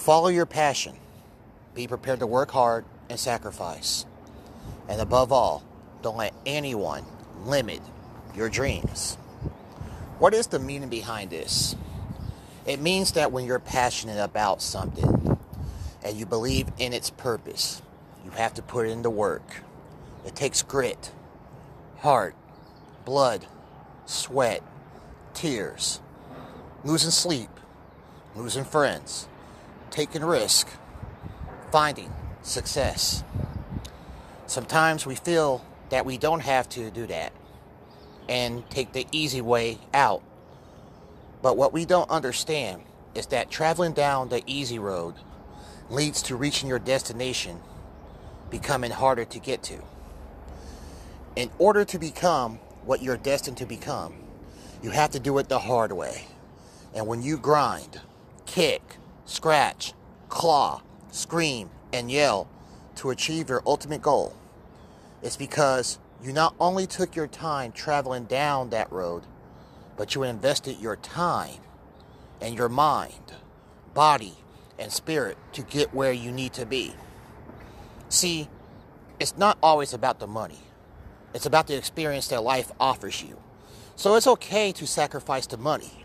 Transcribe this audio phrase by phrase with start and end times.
[0.00, 0.94] Follow your passion.
[1.74, 4.06] Be prepared to work hard and sacrifice.
[4.88, 5.62] And above all,
[6.00, 7.04] don't let anyone
[7.44, 7.82] limit
[8.34, 9.16] your dreams.
[10.18, 11.76] What is the meaning behind this?
[12.64, 15.38] It means that when you're passionate about something
[16.02, 17.82] and you believe in its purpose,
[18.24, 19.62] you have to put in the work.
[20.24, 21.12] It takes grit,
[21.98, 22.34] heart,
[23.04, 23.46] blood,
[24.06, 24.62] sweat,
[25.34, 26.00] tears,
[26.84, 27.50] losing sleep,
[28.34, 29.28] losing friends,
[29.90, 30.68] taking risk,
[31.70, 32.12] finding
[32.42, 33.22] success.
[34.46, 37.32] Sometimes we feel that we don't have to do that
[38.28, 40.22] and take the easy way out.
[41.42, 42.82] But what we don't understand
[43.14, 45.14] is that traveling down the easy road
[45.88, 47.60] leads to reaching your destination
[48.50, 49.82] becoming harder to get to.
[51.36, 54.14] In order to become what you're destined to become,
[54.82, 56.26] you have to do it the hard way.
[56.94, 58.00] And when you grind,
[58.46, 58.96] kick,
[59.30, 59.94] scratch,
[60.28, 62.48] claw, scream, and yell
[62.96, 64.34] to achieve your ultimate goal,
[65.22, 69.22] it's because you not only took your time traveling down that road,
[69.96, 71.60] but you invested your time
[72.40, 73.34] and your mind,
[73.94, 74.34] body,
[74.80, 76.92] and spirit to get where you need to be.
[78.08, 78.48] See,
[79.20, 80.58] it's not always about the money.
[81.34, 83.38] It's about the experience that life offers you.
[83.94, 86.04] So it's okay to sacrifice the money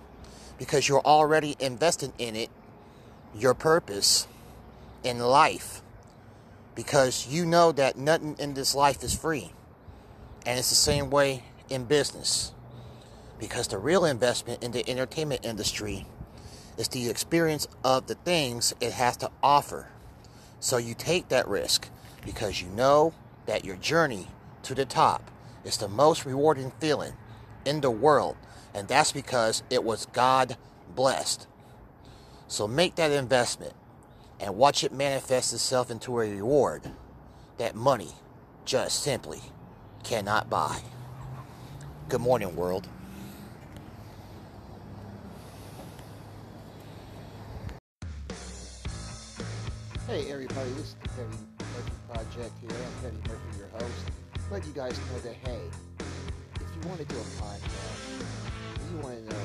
[0.59, 2.50] because you're already invested in it,
[3.38, 4.28] your purpose
[5.03, 5.81] in life,
[6.73, 9.52] because you know that nothing in this life is free.
[10.45, 12.53] And it's the same way in business.
[13.40, 16.06] Because the real investment in the entertainment industry
[16.78, 19.90] is the experience of the things it has to offer.
[20.59, 21.90] So you take that risk
[22.25, 23.13] because you know
[23.46, 24.28] that your journey
[24.63, 25.29] to the top
[25.63, 27.13] is the most rewarding feeling
[27.66, 28.38] in the world.
[28.73, 30.57] And that's because it was God
[30.94, 31.47] blessed.
[32.47, 33.73] So make that investment
[34.39, 36.91] and watch it manifest itself into a reward
[37.57, 38.11] that money
[38.66, 39.41] just simply
[40.03, 40.79] cannot buy.
[42.07, 42.88] Good morning, world.
[50.07, 52.69] Hey everybody, this is the Petty Murphy Project here.
[52.69, 54.11] I'm Petty Murphy, your host.
[54.51, 55.59] Let you guys know that hey,
[56.55, 59.41] if you want to do a podcast, you want to know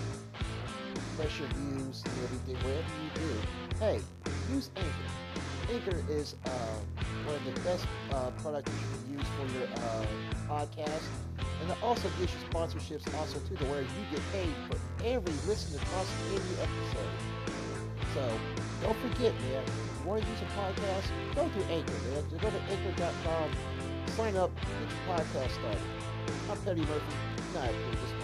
[1.18, 3.30] your views and everything, whatever you do,
[3.78, 4.00] hey,
[4.52, 5.10] use Anchor.
[5.72, 6.50] Anchor is uh,
[7.24, 10.06] one of the best uh, products you can use for your uh,
[10.48, 11.06] podcast.
[11.60, 15.34] And it also gives you sponsorships also too, to where you get paid for every
[15.46, 17.14] listen across every episode.
[18.14, 18.22] So
[18.82, 22.24] don't forget, man, if you want to use a podcast, go to Anchor, man.
[22.30, 23.50] Just go to anchor.com,
[24.16, 25.82] sign up, get your podcast started.
[26.50, 27.14] I'm Petty Murphy,
[27.52, 28.20] this